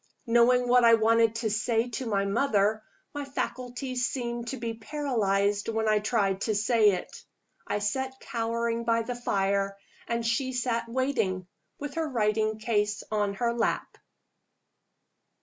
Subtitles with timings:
[0.25, 2.81] Knowing what I wanted to say to my mother,
[3.13, 7.23] my faculties seemed to be paralyzed when I tried to say it.
[7.67, 9.77] I sat cowering by the fire
[10.07, 11.45] and she sat waiting,
[11.77, 13.99] with her writing case on her lap.